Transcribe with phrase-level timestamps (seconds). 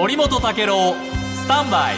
[0.00, 0.94] 森本武郎
[1.34, 1.96] スタンバイ。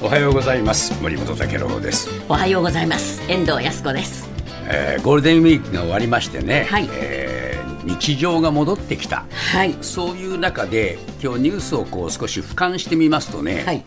[0.00, 0.94] おはようございます。
[1.02, 3.20] 森本武郎です、おはようございます。
[3.28, 4.30] 遠藤康子です。
[4.68, 6.88] えーゴールデンウィークが終わりましてね、はい。
[6.92, 9.24] えー日常が戻ってきた。
[9.52, 9.76] はい。
[9.80, 13.84] そういう中で今日ニュースをこう少し俯瞰してみますとね、はい。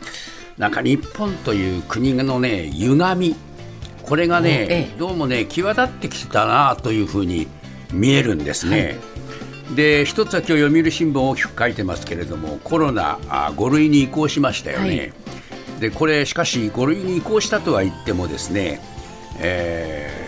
[0.58, 3.36] なんか日本という国のね歪み。
[4.04, 5.00] これがね、ええ。
[5.00, 7.48] どうもね際立ってきたなというふうに
[7.94, 8.98] 見えるんですね。
[9.76, 15.14] で一つは今日読売新聞大きく書いてますけれどもコロナあ5類に移行しましたよね、はい。
[15.80, 18.80] でこれしかし5類に移行したとは言ってもですね、
[19.40, 20.28] えー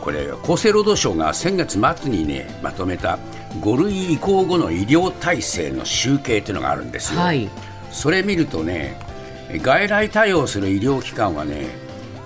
[0.00, 3.18] これ厚生労働省が先月末にねまとめた
[3.60, 7.50] 5類移行後の医療体制の集計というのがあるんですよ、はい。
[7.90, 8.98] それ見るとね
[9.62, 11.66] 外来対応する医療機関はね、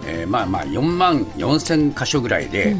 [0.06, 2.76] えーまあまあ4万4000箇所ぐらいで、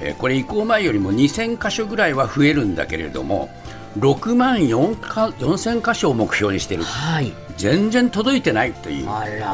[0.00, 3.50] えーこれ移行前よりも2000箇所ぐらいは増えるんだけれども
[3.98, 6.84] 6万4か4000箇所を目標にしている。
[6.84, 7.32] はい。
[7.56, 9.06] 全然届いてないという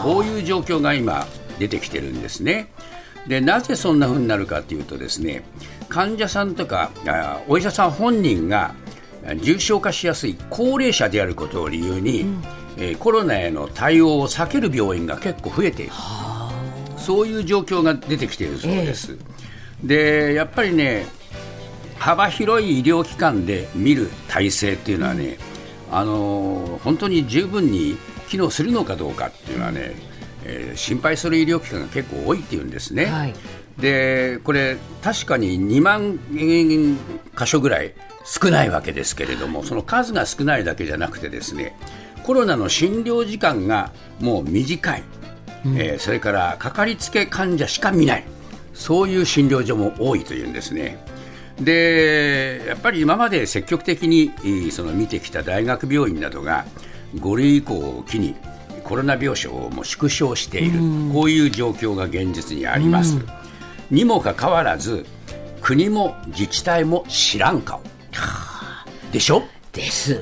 [0.02, 1.26] こういう状況が今
[1.58, 2.68] 出てきてるんですね。
[3.26, 5.42] でなぜそんな風になるかというとですね
[5.88, 8.74] 患者さんとかあお医者さん本人が
[9.26, 12.26] あ重症化しやすい高齢者であることを理由に、
[12.76, 15.92] えーコロナへの対応を避ける病院が結構増えている。
[16.98, 19.16] そういう状況が出てきているそうです。
[19.82, 21.06] でやっぱりね
[21.98, 25.38] 幅広い医療機関で見る体制っていうのはね、
[25.90, 27.96] あのー本当に十分に
[28.28, 29.92] 機能するのかどうかっていうのはね、
[30.44, 33.06] えー心配する医療機関が結構多いっていうんですね。
[33.06, 33.34] はい。
[33.78, 36.18] でこれ確かに2万
[37.38, 37.92] 箇所ぐらい
[38.24, 41.76] 少ないわけですけれどもその数が少ないだけじゃなくてですね
[42.22, 45.02] コロナの診療時間がもう短い、
[45.76, 48.24] えーそれからかかりつけ患者しか見ない
[48.76, 50.98] そういう診療所も多いというんですね。
[51.60, 56.66] でやっぱり今まで積極的にえーその見てきた大学病院などが
[57.14, 58.34] 5類以降を機に
[58.84, 60.78] コロナ病床をもう縮小している、
[61.12, 63.18] こういう状況が現実にあります。
[63.90, 65.06] にもかかわらず
[65.60, 67.80] 国も自治体も知らん顔。
[69.10, 69.42] でしょ？
[69.72, 70.20] です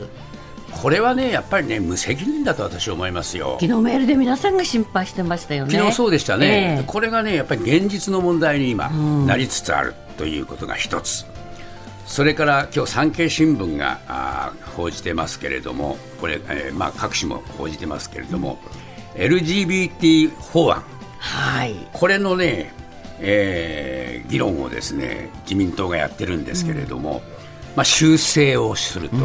[0.85, 3.57] これはねやっぱりね無責任だと私は思いますよ。
[3.59, 5.71] 昨日メールで皆さんが心配してましたよね。
[5.73, 6.85] 昨日そうでしたね、ええ。
[6.87, 11.25] これがねやっぱり現実の問題に今、なりつつあるということが一つ。
[12.05, 18.59] それから今日産経新聞があー報じてますけれどもこれ、えーまあ、各紙も報じてますけれども、
[19.15, 20.85] LGBT 法案。
[21.19, 21.75] はい。
[21.95, 22.75] これのね、
[23.21, 27.23] えー議論をですね自民党がやってるんですけれども、
[27.75, 29.17] まあ、修正をすると、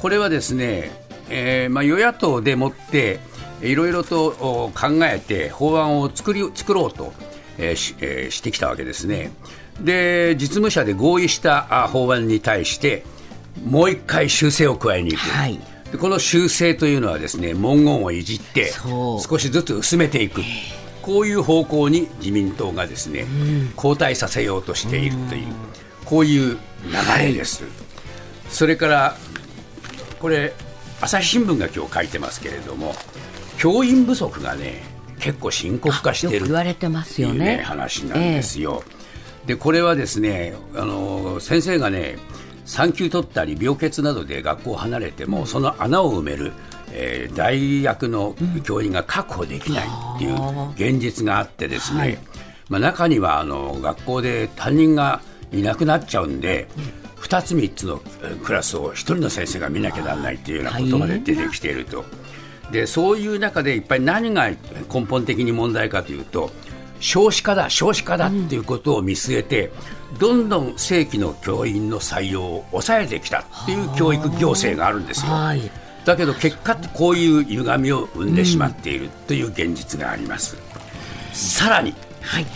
[0.00, 0.90] これはですね、
[1.28, 3.20] えーまあ、与野党でもって
[3.62, 7.12] いろいろとお考えて法案を作り作ろうと、
[7.58, 9.32] えーしえーしてきたわけですね。
[9.80, 13.04] で実務者で合意したあ法案に対して
[13.64, 15.28] もう一回修正を加えに行く。
[15.30, 15.58] はい。
[15.90, 20.42] でこの修正というのはですね文言をいじって少しずつ薄めていく。
[21.02, 23.26] こういう方向に自民党がですね、
[23.76, 25.46] 後退させようとしているという
[26.04, 27.62] こういう流れです、
[28.48, 29.16] それから
[30.20, 30.52] これ
[31.00, 32.94] 朝日新聞が今日書いてますけれども
[33.58, 34.82] 教員不足がね
[35.18, 38.82] 結構深刻化してるく言われてますよいうねね話なんですよ。
[39.46, 42.18] でこれはですねあの先生がね
[42.66, 46.52] 産休取ったり病欠などで学校を離れても、その穴を埋める、
[46.92, 48.34] えー大学の
[48.64, 52.18] 教員が確保できないっていう現実があってですね、はい。
[52.68, 55.20] まあ、中にはあの学校で担任が
[55.52, 56.66] いなくなっちゃうんで、
[57.26, 62.04] 2つ3つのえークラスを1人の先生が見なきゃならないっていうようなことまで出てきていると。
[62.70, 64.50] でそういう中でいっぱい何が
[64.92, 66.50] 根本的に問題かというと
[66.98, 69.70] 少子化だ少子化だっていうことを見据えて、
[70.18, 75.32] どんどん正規の教員の採用を抑えてきたっていう教育行政があるんですよ。
[75.32, 75.70] はい
[76.06, 80.56] だけど結果ってこういう歪みを生んでしまっているという現実があります。
[81.32, 82.46] さらにはい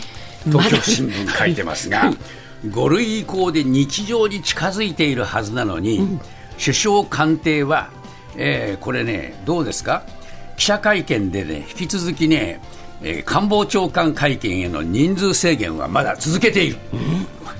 [0.45, 2.13] 東京新聞書いてますが、
[2.65, 6.19] 5類移行で日常に近づいているはずなのに、
[6.59, 7.89] 首相官邸は、
[8.37, 10.03] えーこれね、どうですか、
[10.57, 12.61] 記者会見でね、引き続きね、
[13.01, 16.77] えー官房長官会見への人数制限はまだ続けている、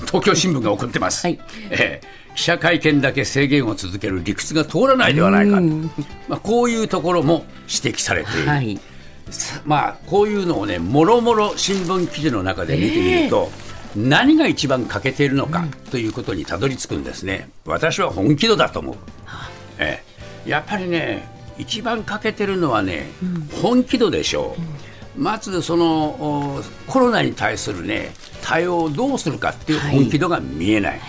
[0.05, 1.39] 東京新聞が送ってます、はい。
[1.69, 5.59] えー記者会見だけ制限を続ける理屈が通らないではないか、
[6.29, 8.47] まあ、こういうところも指摘されている。
[8.47, 8.79] はい。
[9.29, 13.51] さまあ、こういうのをね、もろもろ新聞記事の中で見てみると、
[13.95, 18.95] 何が一番欠けているのかということにたどり着くんですね、私は本気度だと思う、
[19.79, 20.03] え
[20.45, 21.27] え、やっぱりね、
[21.57, 23.09] 一番欠けてるのはね、
[23.61, 24.55] 本気度でしょ
[25.17, 31.01] う、まずそのおコロナに対するね対応をどうするかっていう本気度が見えない、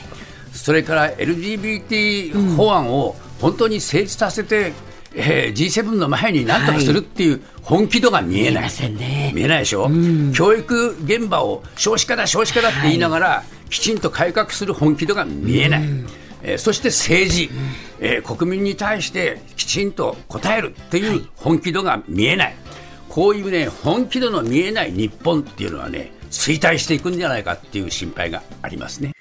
[0.52, 4.72] それから LGBT 法案を本当に成立させて、
[5.14, 9.32] えー、G7 の前に何とかするっていう本気度が見えない、見えませんね。
[9.34, 9.90] 見えないでしょ、
[10.34, 15.82] 教育現場を少子化だ、少子化だって言いながら、きちんと改革する本気度が見えない。
[16.44, 17.50] えーそして政治、
[18.00, 22.54] えー国民に対してきちんと答えるっていう本気度が見えない、
[23.08, 29.12] こういうね本気度の見えない日本っていうのはね衰退していくんじゃないかっていう心配がありますね。